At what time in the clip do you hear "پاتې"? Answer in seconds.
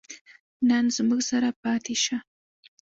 1.61-1.95